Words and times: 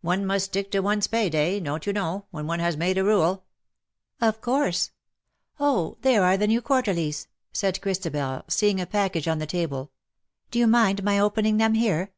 One 0.00 0.24
must 0.24 0.46
stick 0.46 0.70
to 0.70 0.80
one's 0.80 1.06
pay 1.06 1.28
day, 1.28 1.60
don't 1.60 1.86
you 1.86 1.92
know, 1.92 2.24
when 2.30 2.46
one 2.46 2.60
has 2.60 2.78
made 2.78 2.96
a 2.96 3.04
rule."" 3.04 3.44
0£ 4.22 4.40
course. 4.40 4.90
Oh, 5.60 5.98
there 6.00 6.24
are 6.24 6.38
the 6.38 6.46
new 6.46 6.62
Quarterlies!" 6.62 7.26
said 7.52 7.82
Christabel, 7.82 8.44
seeing 8.48 8.80
a 8.80 8.86
package 8.86 9.28
on 9.28 9.38
the 9.38 9.44
table." 9.44 9.90
Do 10.50 10.58
you 10.58 10.66
mind 10.66 11.04
my 11.04 11.18
opening 11.18 11.58
them 11.58 11.74
here 11.74 12.10